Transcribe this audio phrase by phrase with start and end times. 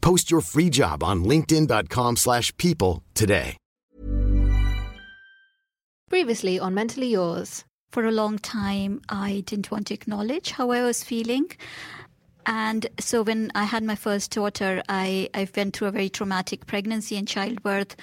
[0.00, 3.56] Post your free job on linkedin.com/people slash people today.
[6.10, 7.64] Previously on Mentally Yours.
[7.92, 11.50] For a long time, I didn't want to acknowledge how I was feeling.
[12.46, 16.66] And so when I had my first daughter, I, I went through a very traumatic
[16.66, 17.96] pregnancy and childbirth.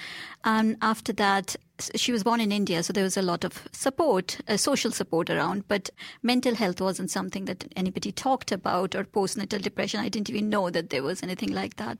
[0.43, 1.55] And after that,
[1.95, 5.29] she was born in India, so there was a lot of support, uh, social support
[5.29, 5.67] around.
[5.67, 5.89] But
[6.23, 9.99] mental health wasn't something that anybody talked about, or postnatal depression.
[9.99, 11.99] I didn't even know that there was anything like that.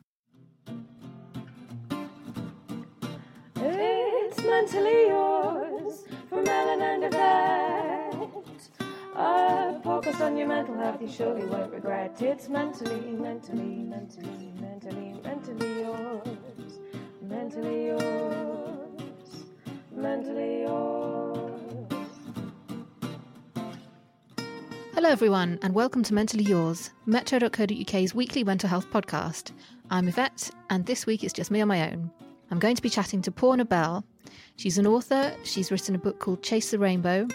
[3.56, 8.07] It's mentally yours and Yvette.
[9.20, 12.22] A focus on your mental health, you surely won't regret.
[12.22, 16.80] It's mentally, mentally, mentally, mentally, mentally yours.
[17.24, 19.46] Mentally yours.
[19.92, 21.90] Mentally yours.
[24.94, 29.52] Hello, everyone, and welcome to Mentally Yours, metro.co.uk's weekly mental health podcast.
[29.90, 32.12] I'm Yvette, and this week it's just me on my own.
[32.52, 34.06] I'm going to be chatting to Poorna Bell.
[34.58, 37.28] She's an author, she's written a book called Chase the Rainbow,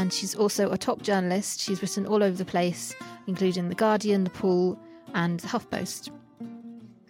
[0.00, 1.60] and she's also a top journalist.
[1.60, 2.94] She's written all over the place,
[3.26, 4.78] including The Guardian, The Pool,
[5.12, 6.10] and The HuffPost.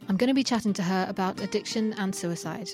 [0.09, 2.69] I'm going to be chatting to her about addiction and suicide.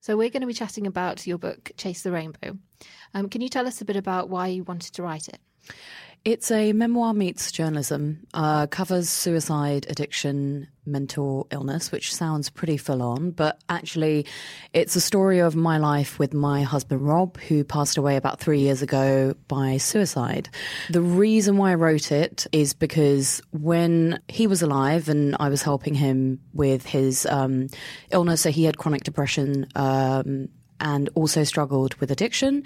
[0.00, 2.56] So, we're going to be chatting about your book, Chase the Rainbow.
[3.12, 5.38] Um, can you tell us a bit about why you wanted to write it?
[6.24, 13.02] It's a memoir meets journalism, uh, covers suicide, addiction, mental illness, which sounds pretty full
[13.02, 14.26] on, but actually,
[14.72, 18.60] it's a story of my life with my husband Rob, who passed away about three
[18.60, 20.48] years ago by suicide.
[20.90, 25.62] The reason why I wrote it is because when he was alive and I was
[25.62, 27.68] helping him with his um,
[28.10, 29.66] illness, so he had chronic depression.
[29.76, 30.48] Um,
[30.80, 32.62] and also struggled with addiction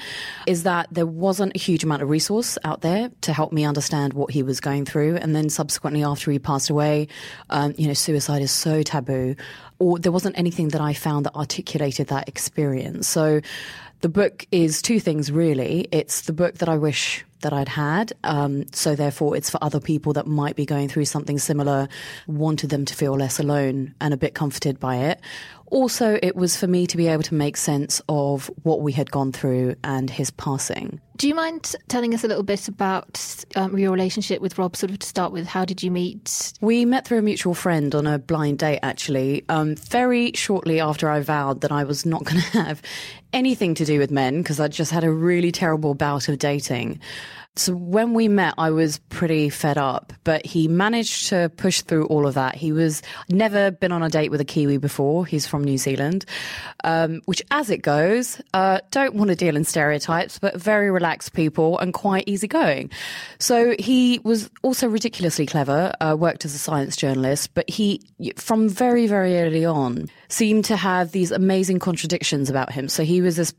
[0.46, 4.12] is that there wasn't a huge amount of resource out there to help me understand
[4.14, 5.16] what he was going through.
[5.16, 7.08] And then subsequently, after he passed away,
[7.50, 9.36] um, you know, suicide is so taboo,
[9.78, 13.08] or there wasn't anything that I found that articulated that experience.
[13.08, 13.40] So
[14.00, 15.86] the book is two things really.
[15.92, 18.12] It's the book that I wish that I'd had.
[18.24, 21.88] Um, so therefore, it's for other people that might be going through something similar,
[22.26, 25.20] wanted them to feel less alone and a bit comforted by it.
[25.72, 29.10] Also, it was for me to be able to make sense of what we had
[29.10, 31.00] gone through and his passing.
[31.16, 34.76] Do you mind telling us a little bit about um, your relationship with Rob?
[34.76, 36.52] Sort of to start with, how did you meet?
[36.60, 41.08] We met through a mutual friend on a blind date, actually, um, very shortly after
[41.08, 42.82] I vowed that I was not going to have
[43.32, 47.00] anything to do with men because I just had a really terrible bout of dating.
[47.54, 52.06] So when we met, I was pretty fed up, but he managed to push through
[52.06, 52.54] all of that.
[52.54, 55.26] He was never been on a date with a Kiwi before.
[55.26, 56.24] He's from New Zealand,
[56.82, 61.34] um, which, as it goes, uh, don't want to deal in stereotypes, but very relaxed
[61.34, 62.90] people and quite easygoing.
[63.38, 65.92] So he was also ridiculously clever.
[66.00, 68.00] Uh, worked as a science journalist, but he,
[68.36, 72.88] from very very early on, seemed to have these amazing contradictions about him.
[72.88, 73.52] So he was this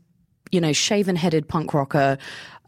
[0.50, 2.18] you know, shaven headed punk rocker,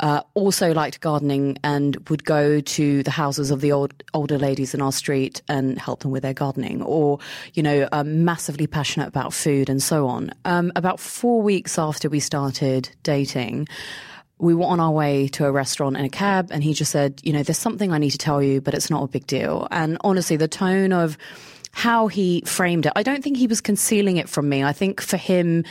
[0.00, 4.74] uh, also liked gardening and would go to the houses of the old older ladies
[4.74, 7.18] in our street and help them with their gardening, or,
[7.54, 10.32] you know, um, massively passionate about food and so on.
[10.44, 13.68] Um, about four weeks after we started dating,
[14.38, 17.20] we were on our way to a restaurant in a cab, and he just said,
[17.22, 19.66] You know, there's something I need to tell you, but it's not a big deal.
[19.70, 21.16] And honestly, the tone of
[21.72, 24.62] how he framed it, I don't think he was concealing it from me.
[24.64, 25.64] I think for him,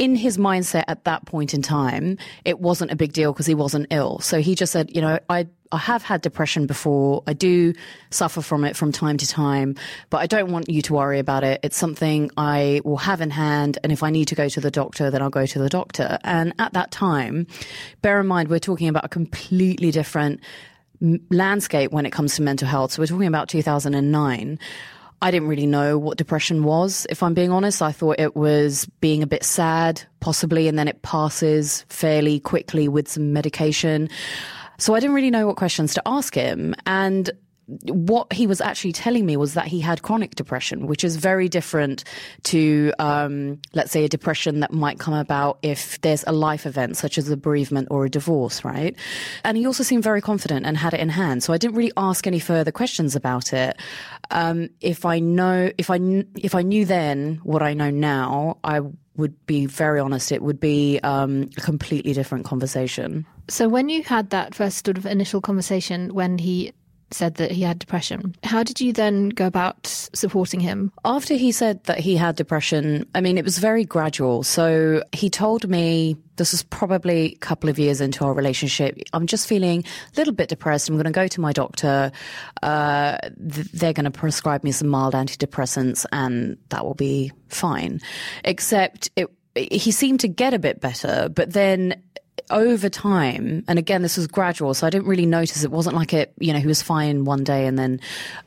[0.00, 2.16] in his mindset at that point in time,
[2.46, 4.18] it wasn't a big deal because he wasn't ill.
[4.20, 7.22] So he just said, You know, I I have had depression before.
[7.26, 7.74] I do
[8.10, 9.76] suffer from it from time to time,
[10.08, 11.60] but I don't want you to worry about it.
[11.62, 13.78] It's something I will have in hand.
[13.84, 16.18] And if I need to go to the doctor, then I'll go to the doctor.
[16.24, 17.46] And at that time,
[18.00, 20.40] bear in mind, we're talking about a completely different
[21.30, 22.92] landscape when it comes to mental health.
[22.92, 24.58] So we're talking about 2009.
[25.22, 27.82] I didn't really know what depression was, if I'm being honest.
[27.82, 32.88] I thought it was being a bit sad, possibly, and then it passes fairly quickly
[32.88, 34.08] with some medication.
[34.78, 36.74] So I didn't really know what questions to ask him.
[36.86, 37.30] And
[37.84, 41.48] what he was actually telling me was that he had chronic depression, which is very
[41.48, 42.04] different
[42.44, 46.96] to, um, let's say, a depression that might come about if there's a life event
[46.96, 48.96] such as a bereavement or a divorce, right?
[49.44, 51.42] And he also seemed very confident and had it in hand.
[51.42, 53.76] So I didn't really ask any further questions about it.
[54.30, 55.98] Um, if I know, if I
[56.36, 58.80] if I knew then what I know now, I
[59.16, 60.32] would be very honest.
[60.32, 63.26] It would be um, a completely different conversation.
[63.48, 66.72] So when you had that first sort of initial conversation when he
[67.10, 68.34] said that he had depression.
[68.44, 70.92] How did you then go about supporting him?
[71.04, 74.42] After he said that he had depression, I mean, it was very gradual.
[74.42, 78.98] So he told me this was probably a couple of years into our relationship.
[79.12, 80.88] I'm just feeling a little bit depressed.
[80.88, 82.12] I'm going to go to my doctor.
[82.62, 83.18] Uh,
[83.52, 88.00] th- they're going to prescribe me some mild antidepressants, and that will be fine.
[88.44, 92.02] Except it, he seemed to get a bit better, but then
[92.50, 95.62] over time, and again, this was gradual, so I didn't really notice.
[95.62, 98.00] It wasn't like it, you know, he was fine one day and then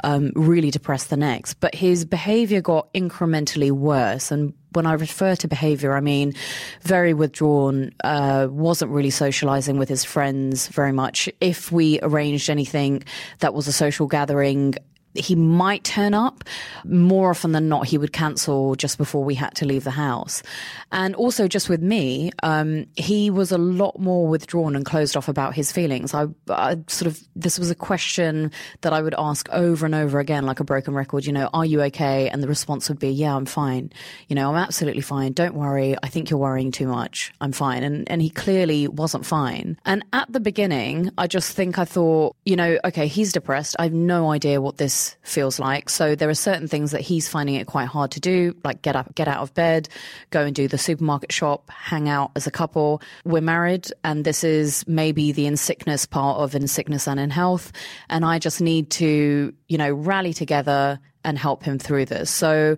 [0.03, 1.55] um, really depressed the next.
[1.55, 4.31] But his behavior got incrementally worse.
[4.31, 6.33] And when I refer to behavior, I mean
[6.81, 11.29] very withdrawn, uh, wasn't really socializing with his friends very much.
[11.39, 13.03] If we arranged anything
[13.39, 14.75] that was a social gathering,
[15.13, 16.43] he might turn up.
[16.85, 20.43] More often than not, he would cancel just before we had to leave the house.
[20.91, 25.27] And also, just with me, um, he was a lot more withdrawn and closed off
[25.27, 26.13] about his feelings.
[26.13, 28.51] I, I, sort of, this was a question
[28.81, 31.65] that I would ask over and over again, like a broken record, you know, are
[31.65, 32.29] you okay?
[32.29, 33.91] And the response would be, yeah, I'm fine.
[34.27, 35.33] You know, I'm absolutely fine.
[35.33, 35.95] Don't worry.
[36.01, 37.33] I think you're worrying too much.
[37.41, 37.83] I'm fine.
[37.83, 39.77] And, and he clearly wasn't fine.
[39.85, 43.75] And at the beginning, I just think I thought, you know, okay, he's depressed.
[43.79, 45.89] I have no idea what this feels like.
[45.89, 48.95] So there are certain things that he's finding it quite hard to do, like get
[48.95, 49.89] up, get out of bed,
[50.29, 53.01] go and do the supermarket shop, hang out as a couple.
[53.25, 57.29] We're married, and this is maybe the in sickness part of in sickness and in
[57.29, 57.71] health.
[58.09, 62.29] And I just need to, you know, rally together and help him through this.
[62.29, 62.77] So,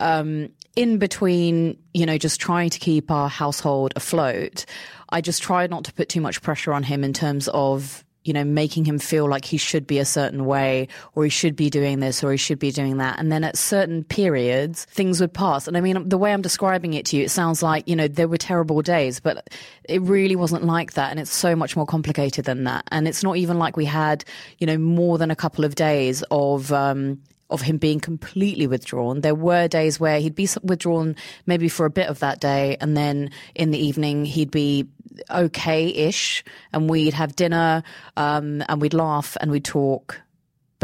[0.00, 4.64] um, in between, you know, just trying to keep our household afloat,
[5.10, 8.32] I just tried not to put too much pressure on him in terms of you
[8.32, 11.70] know, making him feel like he should be a certain way or he should be
[11.70, 13.18] doing this or he should be doing that.
[13.18, 15.68] And then at certain periods, things would pass.
[15.68, 18.08] And I mean, the way I'm describing it to you, it sounds like, you know,
[18.08, 19.50] there were terrible days, but
[19.84, 21.10] it really wasn't like that.
[21.10, 22.84] And it's so much more complicated than that.
[22.90, 24.24] And it's not even like we had,
[24.58, 27.20] you know, more than a couple of days of, um,
[27.50, 29.20] of him being completely withdrawn.
[29.20, 32.96] There were days where he'd be withdrawn maybe for a bit of that day, and
[32.96, 34.86] then in the evening he'd be
[35.30, 37.82] okay-ish, and we'd have dinner,
[38.16, 40.20] um, and we'd laugh and we'd talk.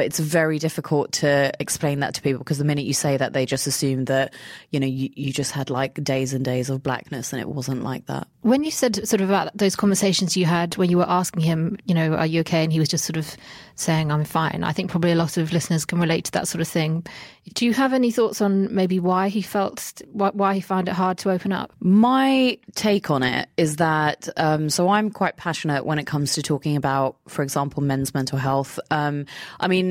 [0.00, 3.34] But it's very difficult to explain that to people because the minute you say that,
[3.34, 4.32] they just assume that
[4.70, 7.82] you know you, you just had like days and days of blackness, and it wasn't
[7.82, 8.26] like that.
[8.40, 11.76] When you said sort of about those conversations you had when you were asking him,
[11.84, 13.36] you know, are you okay, and he was just sort of
[13.74, 14.64] saying I'm fine.
[14.64, 17.04] I think probably a lot of listeners can relate to that sort of thing.
[17.52, 20.94] Do you have any thoughts on maybe why he felt why, why he found it
[20.94, 21.74] hard to open up?
[21.80, 26.42] My take on it is that um, so I'm quite passionate when it comes to
[26.42, 28.80] talking about, for example, men's mental health.
[28.90, 29.26] Um,
[29.58, 29.89] I mean.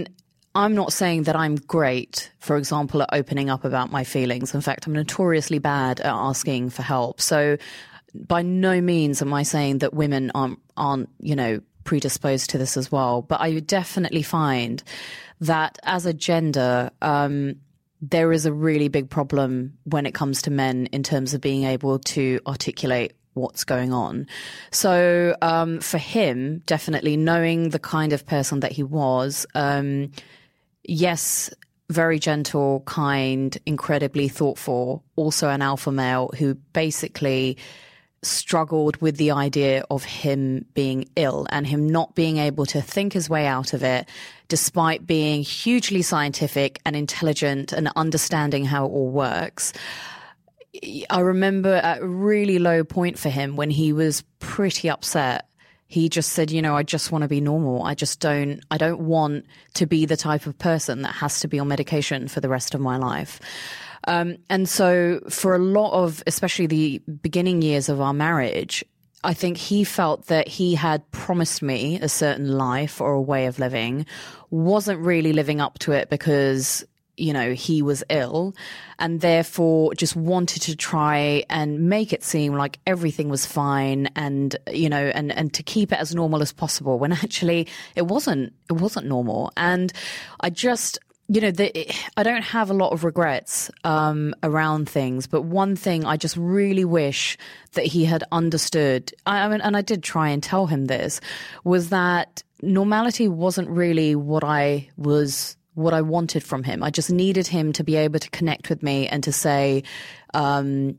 [0.56, 4.54] I'm not saying that I'm great, for example, at opening up about my feelings.
[4.54, 7.22] In fact, I'm notoriously bad at asking for help.
[7.22, 7.58] So,
[8.14, 12.78] by no means am I saying that women aren't, aren't you know, predisposed to this
[12.78, 13.22] as well.
[13.22, 14.84] But I definitely find
[15.42, 17.56] that as a gender, um,
[18.02, 21.64] there is a really big problem when it comes to men in terms of being
[21.64, 24.28] able to articulate what's going on.
[24.72, 30.12] So um, for him, definitely knowing the kind of person that he was, um,
[30.84, 31.50] yes,
[31.90, 37.58] very gentle, kind, incredibly thoughtful, also an alpha male who basically
[38.22, 43.14] struggled with the idea of him being ill and him not being able to think
[43.14, 44.08] his way out of it,
[44.50, 49.74] despite being hugely scientific and intelligent and understanding how it all works.
[51.10, 55.50] I remember at a really low point for him when he was pretty upset
[55.90, 57.82] he just said, you know, I just want to be normal.
[57.82, 61.48] I just don't, I don't want to be the type of person that has to
[61.48, 63.40] be on medication for the rest of my life.
[64.04, 68.86] Um, and so for a lot of, especially the beginning years of our marriage,
[69.24, 73.48] I think he felt that he had promised me a certain life or a way
[73.48, 74.06] of living,
[74.52, 76.86] wasn't really living up to it because
[77.20, 78.56] you know, he was ill
[78.98, 84.56] and therefore just wanted to try and make it seem like everything was fine and,
[84.72, 88.54] you know, and, and to keep it as normal as possible when actually it wasn't,
[88.70, 89.52] it wasn't normal.
[89.58, 89.92] And
[90.40, 95.28] I just, you know, the, I don't have a lot of regrets um, around things,
[95.28, 97.38] but one thing I just really wish
[97.74, 101.22] that he had understood, I, I mean, and I did try and tell him this,
[101.64, 106.84] was that normality wasn't really what I was what I wanted from him.
[106.84, 109.84] I just needed him to be able to connect with me and to say,
[110.34, 110.98] um,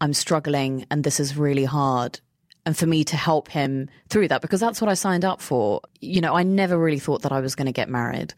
[0.00, 2.18] I'm struggling and this is really hard.
[2.64, 5.80] And for me to help him through that, because that's what I signed up for.
[6.00, 8.34] You know, I never really thought that I was going to get married.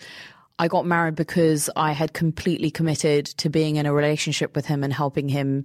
[0.59, 4.83] I got married because I had completely committed to being in a relationship with him
[4.83, 5.65] and helping him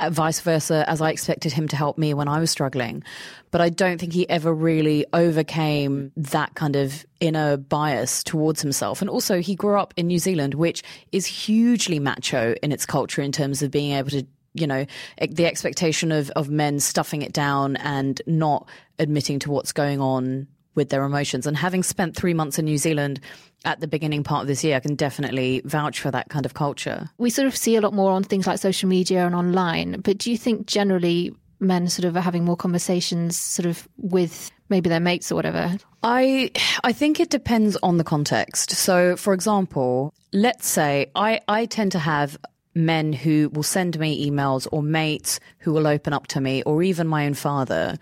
[0.00, 3.04] Uh, vice versa, as I expected him to help me when I was struggling.
[3.50, 9.02] But I don't think he ever really overcame that kind of inner bias towards himself.
[9.02, 13.20] And also, he grew up in New Zealand, which is hugely macho in its culture
[13.20, 14.84] in terms of being able to you know
[15.28, 20.48] the expectation of of men stuffing it down and not admitting to what's going on
[20.80, 23.20] with their emotions and having spent 3 months in New Zealand
[23.66, 26.54] at the beginning part of this year, I can definitely vouch for that kind of
[26.54, 27.10] culture.
[27.18, 30.16] We sort of see a lot more on things like social media and online, but
[30.16, 34.88] do you think generally men sort of are having more conversations sort of with maybe
[34.88, 35.76] their mates or whatever?
[36.02, 36.50] I
[36.82, 38.70] I think it depends on the context.
[38.70, 42.38] So for example, let's say I, I tend to have
[42.74, 46.82] men who will send me emails or mates who will open up to me or
[46.82, 47.98] even my own father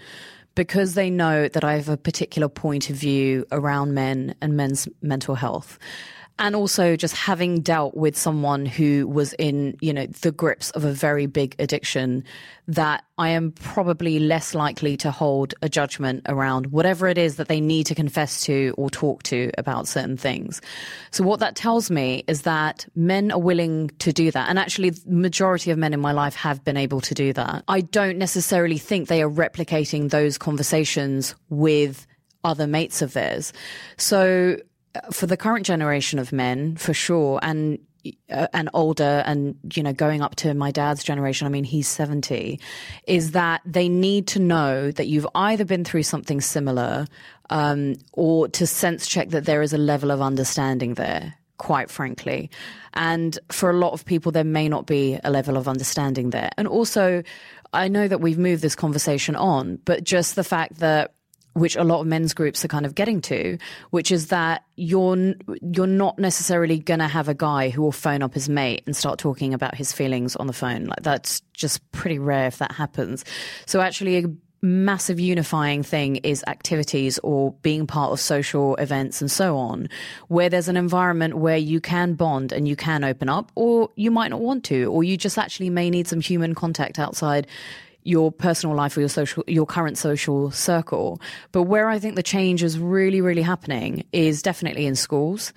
[0.58, 4.88] because they know that I have a particular point of view around men and men's
[5.00, 5.78] mental health
[6.38, 10.84] and also just having dealt with someone who was in, you know, the grips of
[10.84, 12.24] a very big addiction,
[12.66, 17.48] that I am probably less likely to hold a judgment around whatever it is that
[17.48, 20.60] they need to confess to or talk to about certain things.
[21.10, 24.48] So what that tells me is that men are willing to do that.
[24.48, 27.64] And actually, the majority of men in my life have been able to do that.
[27.68, 32.06] I don't necessarily think they are replicating those conversations with
[32.44, 33.52] other mates of theirs.
[33.96, 34.56] So
[35.12, 37.78] for the current generation of men, for sure, and
[38.30, 41.88] uh, and older and you know going up to my dad's generation i mean he's
[41.88, 42.60] 70
[43.08, 47.06] is that they need to know that you've either been through something similar
[47.50, 52.50] um, or to sense check that there is a level of understanding there quite frankly.
[52.94, 56.50] And for a lot of people there may not be a level of understanding there.
[56.56, 57.22] And also
[57.74, 61.12] i know that we've moved this conversation on but just the fact that
[61.54, 63.58] which a lot of men's groups are kind of getting to,
[63.90, 68.22] which is that you're you're not necessarily going to have a guy who will phone
[68.22, 70.84] up his mate and start talking about his feelings on the phone.
[70.84, 73.24] Like that's just pretty rare if that happens.
[73.66, 74.24] So actually a
[74.60, 79.88] massive unifying thing is activities or being part of social events and so on,
[80.26, 84.10] where there's an environment where you can bond and you can open up, or you
[84.10, 87.46] might not want to, or you just actually may need some human contact outside
[88.04, 91.20] your personal life or your social your current social circle.
[91.52, 95.52] But where i think the change is really really happening is definitely in schools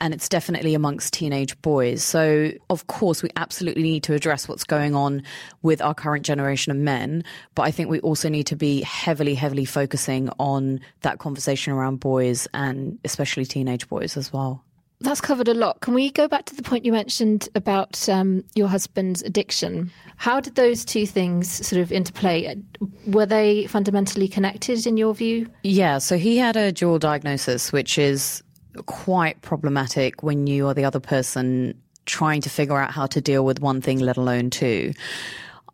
[0.00, 2.02] and it's definitely amongst teenage boys.
[2.02, 5.22] So of course we absolutely need to address what's going on
[5.62, 7.24] with our current generation of men
[7.54, 12.00] but i think we also need to be heavily heavily focusing on that conversation around
[12.00, 14.65] boys and especially teenage boys as well
[15.00, 15.80] that's covered a lot.
[15.80, 19.90] Can we go back to the point you mentioned about um, your husband's addiction?
[20.16, 22.56] How did those two things sort of interplay?
[23.06, 25.48] Were they fundamentally connected in your view?
[25.62, 28.42] Yeah, so he had a dual diagnosis, which is
[28.86, 31.74] quite problematic when you are the other person
[32.06, 34.92] trying to figure out how to deal with one thing, let alone two.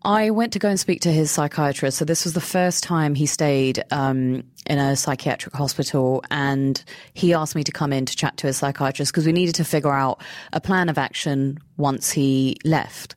[0.04, 1.99] I went to go and speak to his psychiatrist.
[1.99, 6.82] So this was the first time he stayed um, in a psychiatric hospital, and
[7.14, 9.64] he asked me to come in to chat to his psychiatrist because we needed to
[9.64, 10.21] figure out
[10.52, 13.14] a plan of action once he left.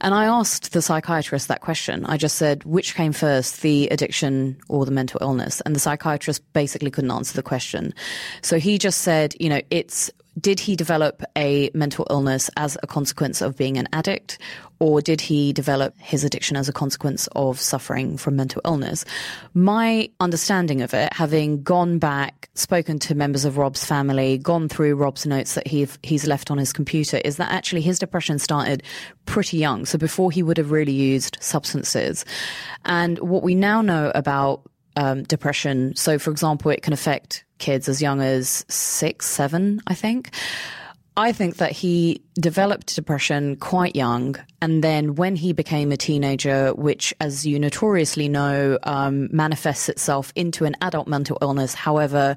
[0.00, 2.06] And I asked the psychiatrist that question.
[2.06, 5.60] I just said, which came first, the addiction or the mental illness?
[5.62, 7.92] And the psychiatrist basically couldn't answer the question.
[8.42, 10.10] So he just said, you know, it's
[10.40, 14.38] did he develop a mental illness as a consequence of being an addict,
[14.78, 19.04] or did he develop his addiction as a consequence of suffering from mental illness?
[19.54, 24.94] My understanding of it, having gone back, spoken to members of Rob's family, gone through
[24.94, 28.82] Rob's notes that he he's left on his computer, is that actually his depression started
[29.26, 32.24] pretty young, so before he would have really used substances.
[32.84, 34.62] And what we now know about
[34.96, 35.94] um, depression.
[35.94, 40.30] So, for example, it can affect kids as young as six, seven, I think.
[41.16, 44.36] I think that he developed depression quite young.
[44.62, 50.32] And then when he became a teenager, which, as you notoriously know, um, manifests itself
[50.34, 51.74] into an adult mental illness.
[51.74, 52.36] However,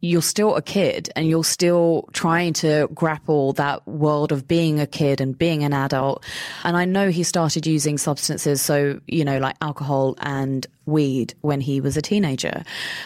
[0.00, 4.86] you're still a kid and you're still trying to grapple that world of being a
[4.86, 6.24] kid and being an adult.
[6.64, 11.60] And I know he started using substances, so, you know, like alcohol and weed when
[11.60, 12.62] he was a teenager.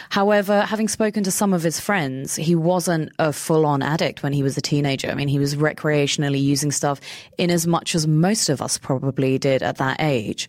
[0.09, 4.33] However, having spoken to some of his friends, he wasn't a full on addict when
[4.33, 5.09] he was a teenager.
[5.09, 6.99] I mean, he was recreationally using stuff
[7.37, 10.47] in as much as most of us probably did at that age.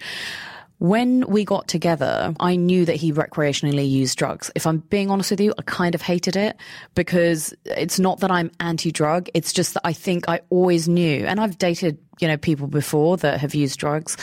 [0.83, 4.51] When we got together, I knew that he recreationally used drugs.
[4.57, 6.57] If I'm being honest with you, I kind of hated it
[6.97, 9.29] because it's not that I'm anti drug.
[9.33, 13.17] It's just that I think I always knew, and I've dated, you know, people before
[13.19, 14.17] that have used drugs.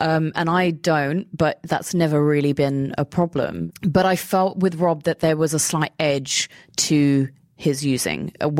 [0.00, 3.72] Um, and I don't, but that's never really been a problem.
[3.82, 8.32] But I felt with Rob that there was a slight edge to his using.
[8.40, 8.50] Uh,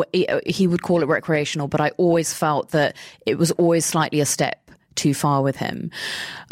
[0.46, 2.96] he would call it recreational, but I always felt that
[3.26, 4.61] it was always slightly a step
[4.96, 5.90] too far with him.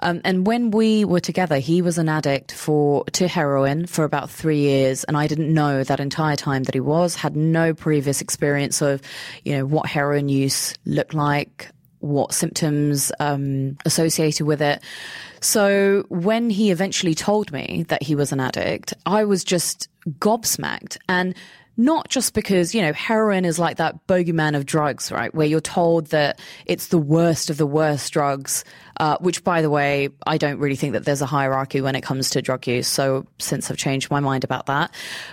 [0.03, 4.31] Um, and when we were together, he was an addict for to heroin for about
[4.31, 7.15] three years, and I didn't know that entire time that he was.
[7.15, 9.03] Had no previous experience of,
[9.45, 11.69] you know, what heroin use looked like,
[12.01, 14.83] what symptoms um, associated with it.
[15.41, 20.99] So when he eventually told me that he was an addict, I was just gobsmacked
[21.09, 21.35] and
[21.77, 25.35] not just because, you know, heroin is like that bogeyman of drugs, right?
[25.35, 28.65] Where you're told that it's the worst of the worst drugs,
[29.01, 32.03] uh, which, by the way, I don't really think that there's a hierarchy when it
[32.03, 32.87] comes to drug use.
[32.87, 34.91] So since I've changed my mind about that,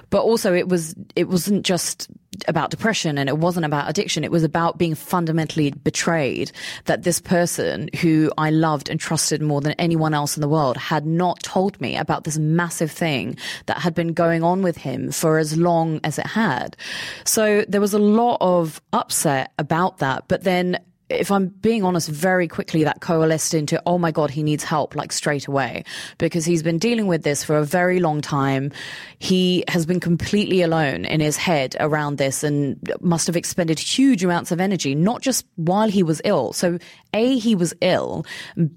[0.09, 2.07] but also it was, it wasn't just
[2.47, 4.23] about depression and it wasn't about addiction.
[4.23, 6.53] It was about being fundamentally betrayed
[6.85, 10.77] that this person who I loved and trusted more than anyone else in the world
[10.77, 15.11] had not told me about this massive thing that had been going on with him
[15.11, 16.77] for as long as it had.
[17.25, 20.29] So there was a lot of upset about that.
[20.29, 24.43] But then if I'm being honest, very quickly that coalesced into, oh my God, he
[24.43, 25.85] needs help like straight away
[26.17, 28.71] because he's been dealing with this for a very long time.
[29.19, 34.23] He has been completely alone in his head around this and must have expended huge
[34.23, 36.51] amounts of energy, not just while he was ill.
[36.51, 36.77] So
[37.13, 38.25] A, he was ill.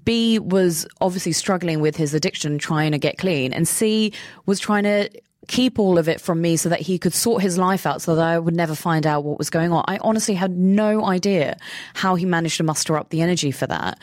[0.03, 3.51] B, was obviously struggling with his addiction, trying to get clean.
[3.51, 4.13] And C,
[4.45, 5.09] was trying to
[5.47, 8.15] keep all of it from me so that he could sort his life out so
[8.15, 9.83] that I would never find out what was going on.
[9.87, 11.57] I honestly had no idea
[11.93, 13.99] how he managed to muster up the energy for that.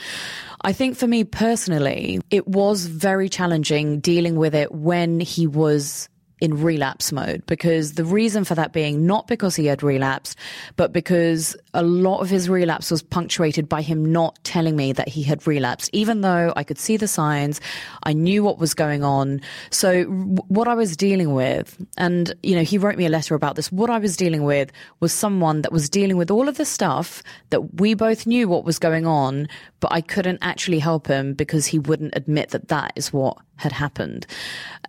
[0.63, 6.09] I think for me personally, it was very challenging dealing with it when he was
[6.41, 10.37] in relapse mode because the reason for that being not because he had relapsed,
[10.77, 15.09] but because a lot of his relapse was punctuated by him not telling me that
[15.09, 17.61] he had relapsed, even though I could see the signs,
[18.05, 19.41] I knew what was going on.
[19.71, 23.57] So what I was dealing with, and you know, he wrote me a letter about
[23.57, 23.73] this.
[23.73, 27.23] What I was dealing with was someone that was dealing with all of the stuff
[27.51, 29.49] that we both knew what was going on,
[29.81, 33.73] but I couldn't actually help him because he wouldn't admit that that is what had
[33.73, 34.27] happened.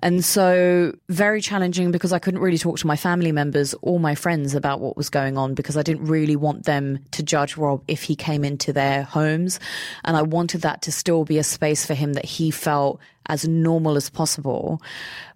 [0.01, 4.15] And so very challenging because I couldn't really talk to my family members or my
[4.15, 7.83] friends about what was going on because I didn't really want them to judge Rob
[7.87, 9.59] if he came into their homes.
[10.03, 13.47] And I wanted that to still be a space for him that he felt as
[13.47, 14.81] normal as possible.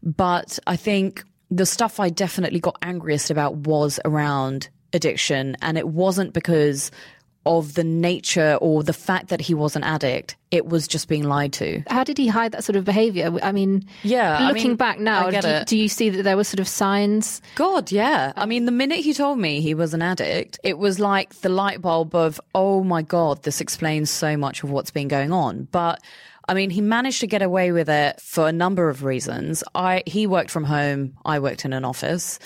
[0.01, 5.57] But I think the stuff I definitely got angriest about was around addiction.
[5.61, 6.91] And it wasn't because
[7.45, 10.35] of the nature or the fact that he was an addict.
[10.51, 11.83] It was just being lied to.
[11.87, 13.37] How did he hide that sort of behavior?
[13.41, 16.43] I mean, yeah, looking I mean, back now, do, do, you see that there were
[16.43, 17.41] sort of signs?
[17.55, 18.33] God, yeah.
[18.35, 21.49] I mean, the minute he told me he was an addict, it was like the
[21.49, 25.67] light bulb of, oh my God, this explains so much of what's been going on.
[25.71, 25.99] But
[26.47, 29.63] I mean, he managed to get away with it for a number of reasons.
[29.73, 31.13] I he worked from home.
[31.25, 32.37] I worked in an office.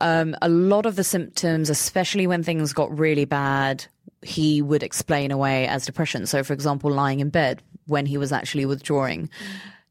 [0.00, 3.86] Um, a lot of the symptoms, especially when things got really bad,
[4.24, 6.26] he would explain away as depression.
[6.26, 9.30] So, for example, lying in bed when he was actually withdrawing.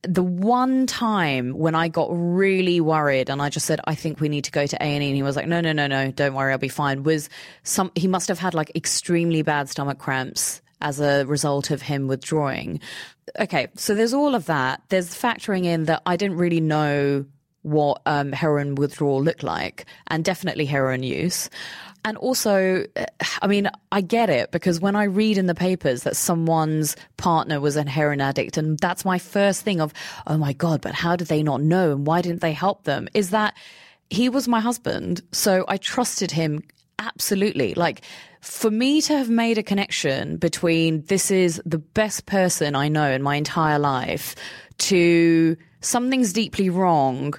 [0.02, 4.28] The one time when I got really worried and I just said, I think we
[4.28, 6.52] need to go to A&E and he was like, no, no, no, no, don't worry,
[6.52, 7.30] I'll be fine was
[7.64, 12.08] some, he must have had like extremely bad stomach cramps as a result of him
[12.08, 12.82] withdrawing.
[13.40, 13.68] Okay.
[13.76, 14.82] So there's all of that.
[14.90, 17.26] There's factoring in that I didn't really know
[17.62, 21.50] what um, heroin withdrawal looked like and definitely heroin use.
[22.06, 23.06] And also, eh,
[23.42, 27.60] I mean, I get it because when I read in the papers that someone's partner
[27.62, 29.94] was a heroin addict, and that's my first thing of,
[30.28, 31.92] oh my God, but how did they not know?
[31.92, 33.08] And why didn't they help them?
[33.14, 33.56] Is that
[34.10, 35.22] he was my husband.
[35.32, 36.64] So I trusted him
[37.00, 37.74] absolutely.
[37.74, 38.02] Like,
[38.42, 43.10] for me to have made a connection between this is the best person I know
[43.10, 44.36] in my entire life
[44.80, 47.34] to something's deeply wrong.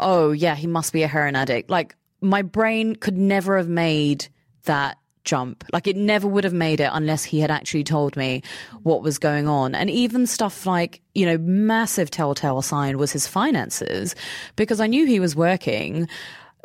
[0.00, 1.70] Oh, yeah, he must be a heroin addict.
[1.70, 4.28] Like, my brain could never have made
[4.64, 5.64] that jump.
[5.72, 8.42] Like, it never would have made it unless he had actually told me
[8.82, 9.74] what was going on.
[9.74, 14.14] And even stuff like, you know, massive telltale sign was his finances
[14.54, 16.08] because I knew he was working,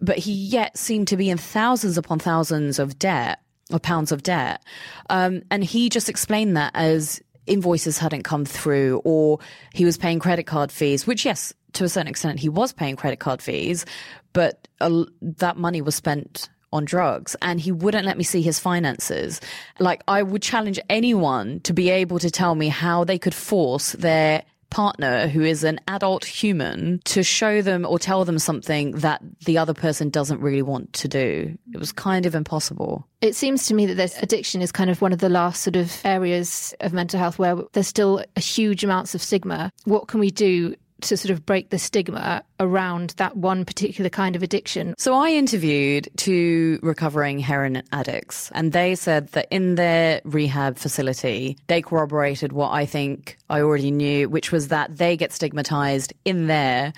[0.02, 3.40] but he yet seemed to be in thousands upon thousands of debt
[3.72, 4.64] or pounds of debt.
[5.10, 9.40] Um, and he just explained that as invoices hadn't come through or
[9.74, 12.96] he was paying credit card fees, which, yes, to a certain extent, he was paying
[12.96, 13.86] credit card fees,
[14.34, 18.60] but uh, that money was spent on drugs and he wouldn't let me see his
[18.60, 19.42] finances.
[19.80, 23.92] Like, I would challenge anyone to be able to tell me how they could force
[23.94, 29.22] their partner who is an adult human to show them or tell them something that
[29.46, 31.56] the other person doesn't really want to do.
[31.74, 33.06] It was kind of impossible.
[33.20, 35.76] It seems to me that this addiction is kind of one of the last sort
[35.76, 39.72] of areas of mental health where there's still a huge amounts of stigma.
[39.84, 44.36] What can we do to sort of break the stigma around that one particular kind
[44.36, 44.94] of addiction.
[44.98, 51.58] So I interviewed two recovering heroin addicts, and they said that in their rehab facility,
[51.68, 56.48] they corroborated what I think I already knew, which was that they get stigmatized in
[56.48, 56.94] there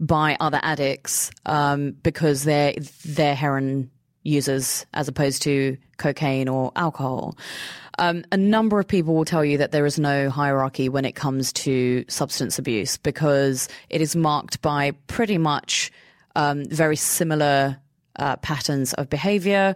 [0.00, 3.90] by other addicts um, because they're they're heroin
[4.24, 7.36] users as opposed to cocaine or alcohol.
[7.98, 11.14] Um, a number of people will tell you that there is no hierarchy when it
[11.14, 15.92] comes to substance abuse because it is marked by pretty much
[16.34, 17.78] um, very similar
[18.16, 19.74] uh, patterns of behavior.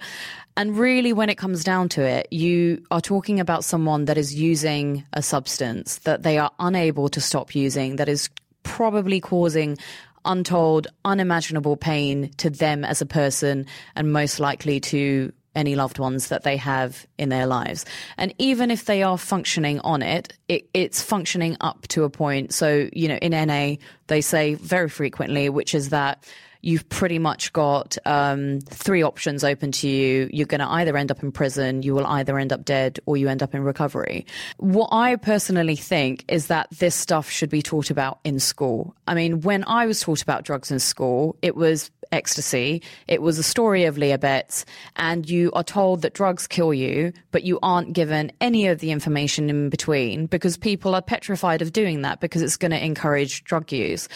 [0.57, 4.35] And really, when it comes down to it, you are talking about someone that is
[4.35, 8.29] using a substance that they are unable to stop using, that is
[8.65, 9.79] probably causing
[10.25, 16.29] untold, unimaginable pain to them as a person and most likely to any loved ones
[16.29, 17.85] that they have in their lives.
[18.17, 22.53] And even if they are functioning on it, it, it's functioning up to a point.
[22.55, 26.25] So, you know, in NA, they say very frequently, which is that
[26.61, 30.29] you've pretty much got um, three options open to you.
[30.33, 33.17] You're going to either end up in prison, you will either end up dead, or
[33.17, 34.27] you end up in recovery.
[34.59, 38.95] What I personally think is that this stuff should be taught about in school.
[39.07, 42.83] I mean, when I was taught about drugs in school, it was ecstasy.
[43.07, 44.64] It was a story of Leah Betts,
[44.97, 48.90] and you are told that drugs kill you, but you aren't given any of the
[48.90, 53.44] information in between because people are petrified of doing that because it's going to encourage
[53.44, 54.09] drug use.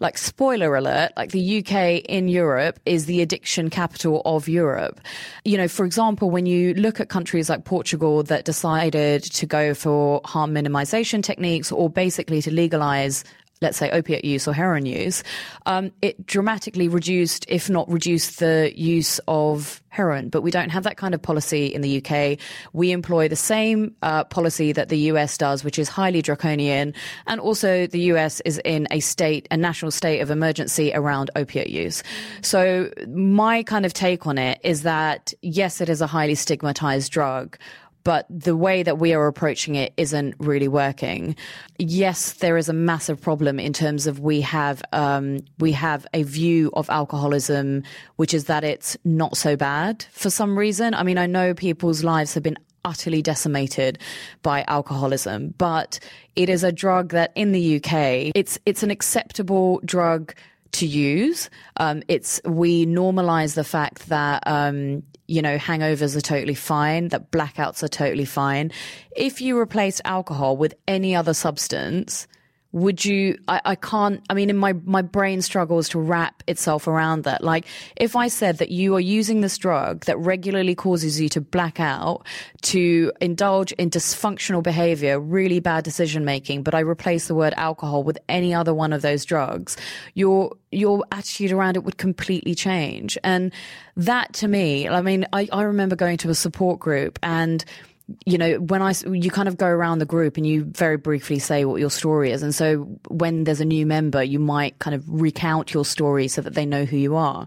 [0.00, 5.00] Like, spoiler alert, like the UK in Europe is the addiction capital of Europe.
[5.44, 9.74] You know, for example, when you look at countries like Portugal that decided to go
[9.74, 13.24] for harm minimization techniques or basically to legalize
[13.60, 15.22] let's say opiate use or heroin use,
[15.66, 20.28] um, it dramatically reduced, if not reduced, the use of heroin.
[20.28, 22.38] But we don't have that kind of policy in the UK.
[22.72, 26.94] We employ the same uh, policy that the US does, which is highly draconian.
[27.26, 31.70] And also, the US is in a state, a national state of emergency around opiate
[31.70, 32.02] use.
[32.42, 37.10] So, my kind of take on it is that yes, it is a highly stigmatized
[37.10, 37.58] drug
[38.08, 41.36] but the way that we are approaching it isn't really working.
[41.78, 46.22] Yes, there is a massive problem in terms of we have um, we have a
[46.22, 47.82] view of alcoholism,
[48.16, 50.94] which is that it's not so bad for some reason.
[50.94, 53.98] I mean, I know people's lives have been utterly decimated
[54.42, 56.00] by alcoholism, but
[56.34, 60.34] it is a drug that in the UK, it's it's an acceptable drug
[60.72, 61.50] to use.
[61.76, 67.30] Um, it's we normalize the fact that um, you know, hangovers are totally fine, that
[67.30, 68.72] blackouts are totally fine.
[69.14, 72.26] If you replace alcohol with any other substance,
[72.72, 76.86] would you I, I can't i mean in my my brain struggles to wrap itself
[76.86, 77.42] around that.
[77.42, 77.64] Like
[77.96, 81.80] if i said that you are using this drug that regularly causes you to black
[81.80, 82.26] out
[82.62, 88.02] to indulge in dysfunctional behavior really bad decision making but i replace the word alcohol
[88.02, 89.76] with any other one of those drugs
[90.14, 93.16] your your attitude around it would completely change.
[93.24, 93.52] And
[93.96, 97.64] that to me i mean i, I remember going to a support group and
[98.24, 101.38] you know, when I, you kind of go around the group and you very briefly
[101.38, 102.42] say what your story is.
[102.42, 106.40] And so when there's a new member, you might kind of recount your story so
[106.40, 107.46] that they know who you are.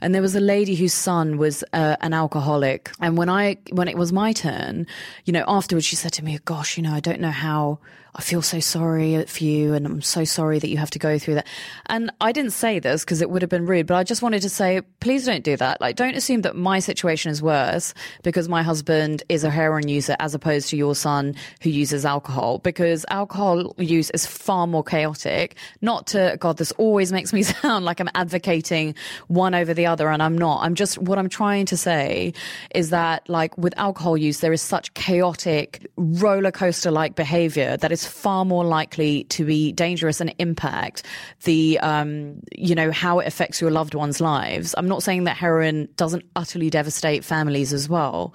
[0.00, 2.90] And there was a lady whose son was uh, an alcoholic.
[3.00, 4.86] And when I, when it was my turn,
[5.26, 7.78] you know, afterwards she said to me, gosh, you know, I don't know how,
[8.14, 11.18] I feel so sorry for you and I'm so sorry that you have to go
[11.18, 11.46] through that.
[11.86, 14.42] And I didn't say this because it would have been rude, but I just wanted
[14.42, 15.80] to say, please don't do that.
[15.80, 20.16] Like, don't assume that my situation is worse because my husband is a heroin user
[20.18, 25.56] as opposed to your son who uses alcohol because alcohol use is far more chaotic.
[25.80, 28.94] Not to, God, this always makes me sound like I'm advocating
[29.28, 30.62] one over the other and I'm not.
[30.62, 32.32] I'm just, what I'm trying to say
[32.74, 37.92] is that like with alcohol use, there is such chaotic roller coaster like behavior that
[37.92, 41.04] is is far more likely to be dangerous and impact
[41.44, 44.74] the, um, you know, how it affects your loved ones' lives.
[44.76, 48.34] I'm not saying that heroin doesn't utterly devastate families as well.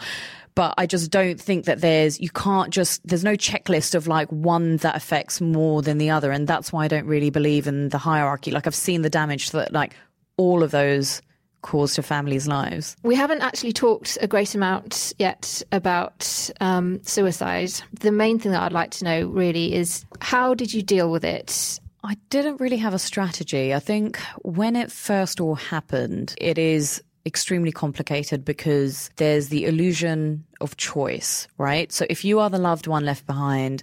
[0.56, 4.30] But I just don't think that there's, you can't just, there's no checklist of like
[4.30, 6.32] one that affects more than the other.
[6.32, 8.52] And that's why I don't really believe in the hierarchy.
[8.52, 9.98] Like I've seen the damage that like
[10.38, 11.22] all of those
[11.66, 12.96] cause to families' lives.
[13.02, 17.72] We haven't actually talked a great amount yet about um, suicide.
[18.00, 21.26] The main thing that I'd like to know really is how did you deal with
[21.26, 21.80] it?
[22.04, 23.74] I didn't really have a strategy.
[23.74, 30.46] I think when it first all happened, it is extremely complicated because there's the illusion
[30.62, 31.92] of choice, right?
[31.92, 33.82] So if you are the loved one left behind,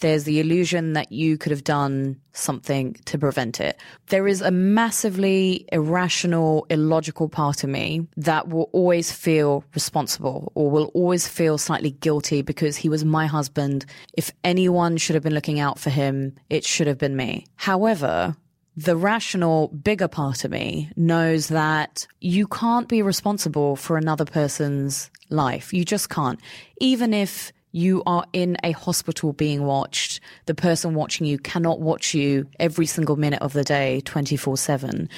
[0.00, 3.78] there's the illusion that you could have done something to prevent it.
[4.08, 10.70] There is a massively irrational, illogical part of me that will always feel responsible or
[10.70, 13.86] will always feel slightly guilty because he was my husband.
[14.14, 17.46] If anyone should have been looking out for him, it should have been me.
[17.56, 18.36] However,
[18.76, 25.10] the rational, bigger part of me knows that you can't be responsible for another person's
[25.28, 25.72] life.
[25.72, 26.40] You just can't.
[26.80, 32.14] Even if you are in a hospital being watched, the person watching you cannot watch
[32.14, 35.08] you every single minute of the day, 24 7.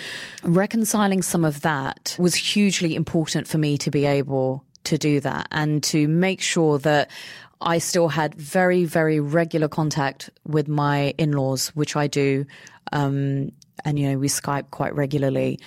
[0.44, 5.48] Reconciling some of that was hugely important for me to be able to do that
[5.50, 7.10] and to make sure that
[7.60, 12.46] I still had very, very regular contact with my in laws, which I do.
[12.92, 13.52] Um,
[13.84, 15.58] and, you know, we Skype quite regularly.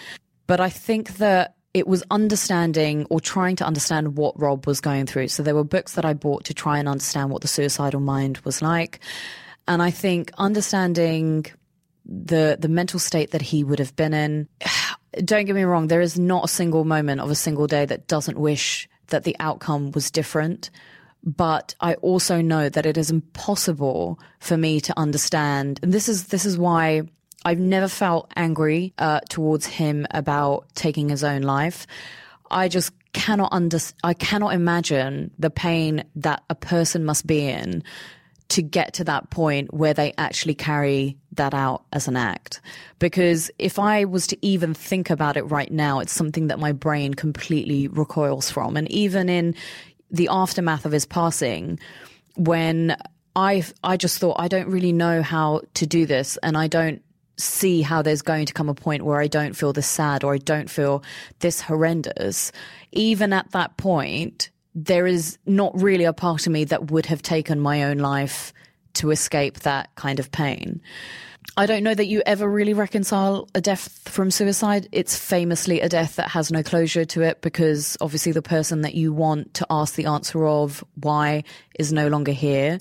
[0.45, 5.05] But I think that it was understanding or trying to understand what Rob was going
[5.05, 5.27] through.
[5.29, 8.39] So there were books that I bought to try and understand what the suicidal mind
[8.39, 8.99] was like.
[9.67, 11.45] And I think understanding
[12.07, 14.47] the the mental state that he would have been in.
[15.23, 18.07] Don't get me wrong, there is not a single moment of a single day that
[18.07, 20.69] doesn't wish that the outcome was different.
[21.23, 26.27] But I also know that it is impossible for me to understand, and this is
[26.27, 27.03] this is why
[27.45, 31.87] I've never felt angry uh, towards him about taking his own life.
[32.49, 37.83] I just cannot under I cannot imagine the pain that a person must be in
[38.49, 42.61] to get to that point where they actually carry that out as an act.
[42.99, 46.71] Because if I was to even think about it right now, it's something that my
[46.71, 48.77] brain completely recoils from.
[48.77, 49.55] And even in
[50.09, 51.79] the aftermath of his passing,
[52.35, 52.95] when
[53.35, 57.03] I I just thought I don't really know how to do this and I don't
[57.37, 60.33] see how there's going to come a point where I don't feel this sad or
[60.33, 61.03] I don't feel
[61.39, 62.51] this horrendous,
[62.91, 67.21] even at that point, there is not really a part of me that would have
[67.21, 68.53] taken my own life
[68.95, 70.81] to escape that kind of pain.
[71.55, 74.87] I don't know that you ever really reconcile a death from suicide.
[74.91, 78.93] It's famously a death that has no closure to it because obviously the person that
[78.93, 81.43] you want to ask the answer of why
[81.79, 82.79] is no longer here.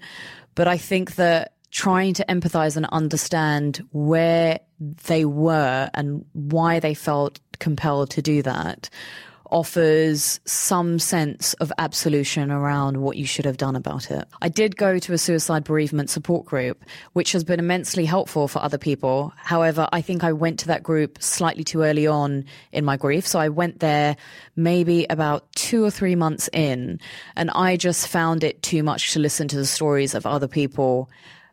[0.55, 4.59] But I think that trying to empathize and understand where
[5.05, 8.89] they were and why they felt compelled to do that
[9.51, 14.25] offers some sense of absolution around what you should have done about it.
[14.43, 18.61] I did go to a suicide bereavement support group, which has been immensely helpful for
[18.61, 19.33] other people.
[19.37, 23.25] However, I think I went to that group slightly too early on in my grief.
[23.25, 24.17] So I went there
[24.57, 26.99] maybe about two or three months in,
[27.37, 31.09] and I just found it too much to listen to the stories of other people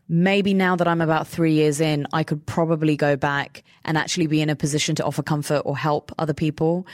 [0.07, 4.27] maybe now that I'm about three years in, I could probably go back and actually
[4.27, 6.85] be in a position to offer comfort or help other people.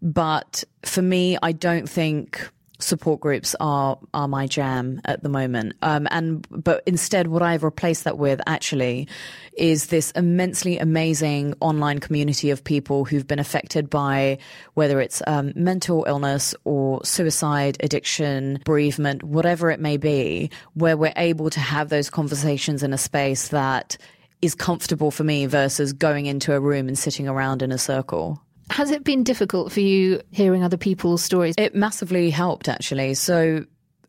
[0.00, 2.50] But for me, I don't think
[2.82, 5.74] support groups are are my jam at the moment.
[5.82, 9.08] Um, and but instead, what I've replaced that with actually
[9.56, 14.38] is this immensely amazing online community of people who've been affected by
[14.74, 21.12] whether it's um, mental illness or suicide, addiction, bereavement, whatever it may be, where we're
[21.16, 23.96] able to have those conversations in a space that
[24.40, 28.42] is comfortable for me versus going into a room and sitting around in a circle.
[28.70, 31.54] Has it been difficult for you hearing other people's stories?
[31.58, 33.14] It massively helped, actually.
[33.14, 33.66] So,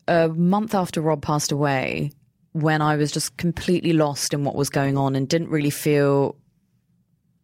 [0.08, 2.12] a month after Rob passed away,
[2.54, 6.36] when I was just completely lost in what was going on and didn't really feel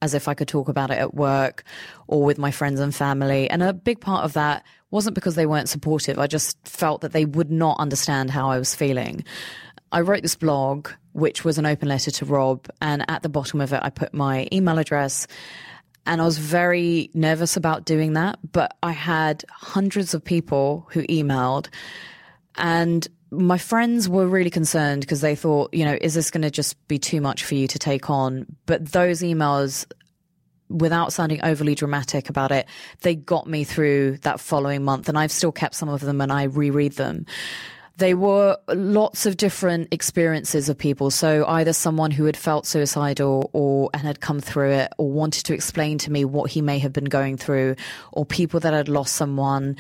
[0.01, 1.63] as if I could talk about it at work
[2.07, 3.49] or with my friends and family.
[3.49, 6.17] And a big part of that wasn't because they weren't supportive.
[6.17, 9.25] I just felt that they would not understand how I was feeling.
[9.91, 12.67] I wrote this blog, which was an open letter to Rob.
[12.81, 15.27] And at the bottom of it, I put my email address
[16.05, 18.39] and I was very nervous about doing that.
[18.51, 21.67] But I had hundreds of people who emailed,
[22.55, 26.51] and my friends were really concerned because they thought, you know, is this going to
[26.51, 28.45] just be too much for you to take on?
[28.65, 29.85] But those emails,
[30.69, 32.65] without sounding overly dramatic about it,
[33.01, 35.09] they got me through that following month.
[35.09, 37.25] And I've still kept some of them and I reread them.
[37.99, 41.11] They were lots of different experiences of people.
[41.11, 45.45] So either someone who had felt suicidal or and had come through it or wanted
[45.45, 47.75] to explain to me what he may have been going through
[48.11, 49.77] or people that had lost someone.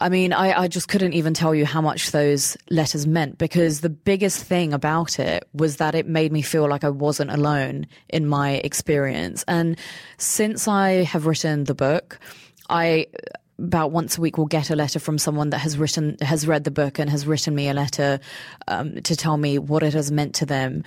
[0.00, 3.80] I mean, I, I just couldn't even tell you how much those letters meant because
[3.80, 7.86] the biggest thing about it was that it made me feel like I wasn't alone
[8.08, 9.44] in my experience.
[9.48, 9.78] And
[10.18, 12.18] since I have written the book,
[12.68, 13.06] I
[13.58, 16.64] about once a week will get a letter from someone that has written has read
[16.64, 18.20] the book and has written me a letter
[18.68, 20.84] um, to tell me what it has meant to them.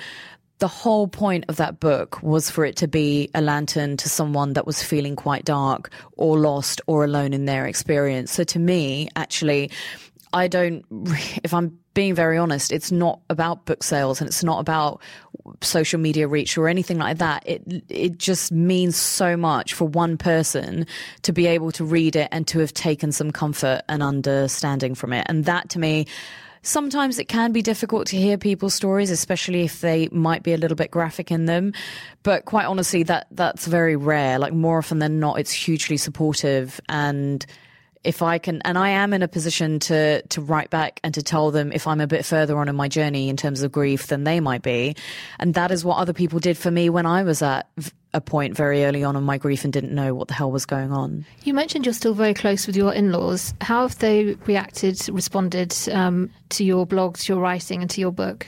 [0.59, 4.53] The whole point of that book was for it to be a lantern to someone
[4.53, 8.31] that was feeling quite dark or lost or alone in their experience.
[8.31, 9.71] So to me actually
[10.33, 10.85] I don't,
[11.43, 15.01] if I'm being very honest, it's not about book sales and it's not about
[15.61, 17.43] social media reach or anything like that.
[17.45, 20.85] It, it just means so much for one person
[21.23, 25.13] to be able to read it and to have taken some comfort and understanding from
[25.13, 25.25] it.
[25.29, 26.05] And that to me,
[26.61, 30.57] Sometimes it can be difficult to hear people's stories, especially if they might be a
[30.57, 31.73] little bit graphic in them.
[32.23, 34.37] But quite honestly, that that's very rare.
[34.39, 37.45] Like more often than not, it's hugely supportive and
[38.03, 41.23] if I can, and I am in a position to to write back and to
[41.23, 44.07] tell them if I'm a bit further on in my journey in terms of grief
[44.07, 44.95] than they might be,
[45.39, 47.67] and that is what other people did for me when I was at
[48.13, 50.65] a point very early on in my grief and didn't know what the hell was
[50.65, 51.25] going on.
[51.43, 53.53] You mentioned you're still very close with your in-laws.
[53.61, 58.11] How have they reacted, responded um, to your blog, to your writing, and to your
[58.11, 58.47] book?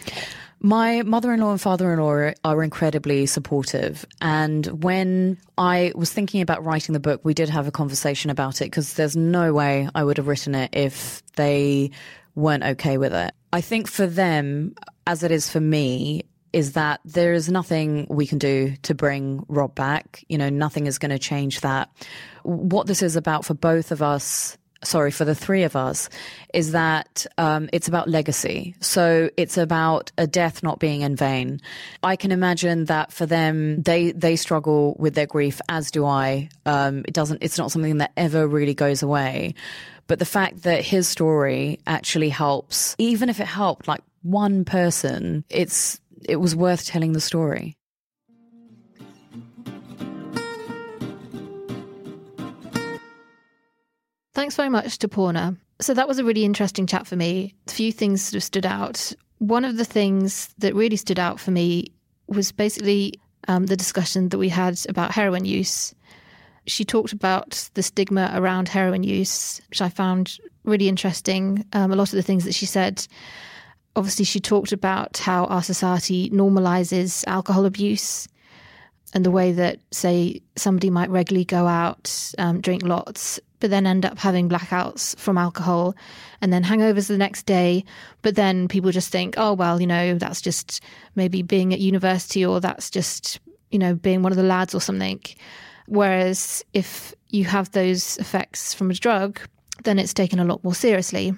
[0.64, 4.06] My mother in law and father in law are incredibly supportive.
[4.22, 8.62] And when I was thinking about writing the book, we did have a conversation about
[8.62, 11.90] it because there's no way I would have written it if they
[12.36, 13.34] weren't okay with it.
[13.52, 14.76] I think for them,
[15.08, 19.44] as it is for me, is that there is nothing we can do to bring
[19.48, 20.24] Rob back.
[20.30, 21.90] You know, nothing is going to change that.
[22.44, 26.10] What this is about for both of us sorry, for the three of us,
[26.54, 28.76] is that um, it's about legacy.
[28.80, 31.62] So it's about a death not being in vain.
[32.04, 36.50] I can imagine that for them, they they struggle with their grief, as do I.
[36.66, 37.44] Um, it doesn't.
[37.44, 39.56] It's not something that ever really goes away.
[40.08, 45.46] But the fact that his story actually helps, even if it helped like one person,
[45.50, 47.78] it's it was worth telling the story.
[54.34, 55.58] Thanks very much to Poorna.
[55.82, 57.54] So that was a really interesting chat for me.
[57.68, 59.12] A few things sort of stood out.
[59.40, 61.92] One of the things that really stood out for me
[62.28, 63.16] was basically
[63.48, 65.94] um, the discussion that we had about heroin use.
[66.66, 71.66] She talked about the stigma around heroin use, which I found really interesting.
[71.74, 73.06] Um, a lot of the things that she said.
[73.96, 78.28] Obviously, she talked about how our society normalizes alcohol abuse
[79.14, 83.88] and the way that, say, somebody might regularly go out, um, drink lots, but then
[83.88, 85.96] end up having blackouts from alcohol
[86.42, 87.86] and then hangovers the next day.
[88.24, 90.82] But then people just think, oh, well, you know, that's just
[91.16, 94.82] maybe being at university or that's just, you know, being one of the lads or
[94.82, 95.22] something.
[95.86, 99.40] Whereas if you have those effects from a drug,
[99.84, 101.34] then it's taken a lot more seriously.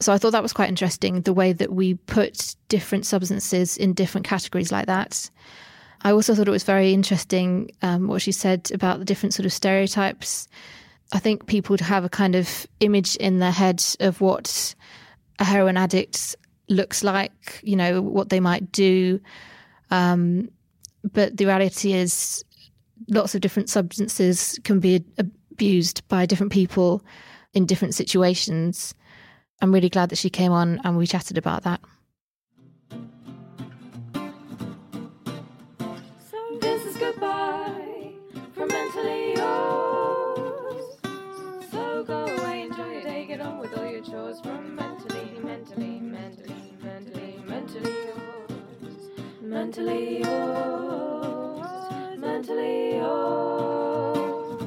[0.00, 3.94] So I thought that was quite interesting the way that we put different substances in
[3.94, 5.30] different categories like that.
[6.02, 9.46] I also thought it was very interesting um, what she said about the different sort
[9.46, 10.46] of stereotypes
[11.12, 14.74] I think people have a kind of image in their head of what
[15.38, 16.36] a heroin addict
[16.68, 19.20] looks like, you know, what they might do.
[19.90, 20.50] Um,
[21.12, 22.44] but the reality is,
[23.08, 27.04] lots of different substances can be abused by different people
[27.54, 28.94] in different situations.
[29.60, 31.80] I'm really glad that she came on and we chatted about that.
[49.66, 51.58] Mentally yours.
[52.20, 54.62] Mentally yours.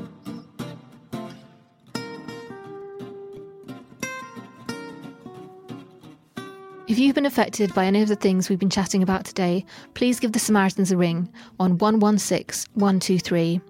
[6.89, 10.19] If you've been affected by any of the things we've been chatting about today, please
[10.19, 11.29] give the Samaritans a ring
[11.61, 13.61] on 116 123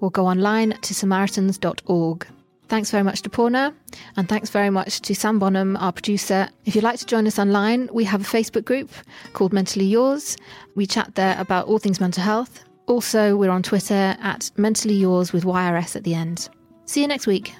[0.00, 2.26] or go online to samaritans.org.
[2.68, 3.72] Thanks very much to Poorna,
[4.16, 6.48] and thanks very much to Sam Bonham, our producer.
[6.64, 8.90] If you'd like to join us online, we have a Facebook group
[9.32, 10.36] called Mentally Yours.
[10.74, 12.64] We chat there about all things mental health.
[12.86, 16.48] Also, we're on Twitter at Mentally Yours with YRS at the end.
[16.86, 17.54] See you next week.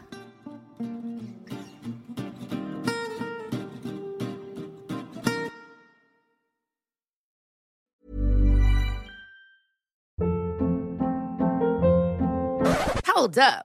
[13.06, 13.64] Hold up.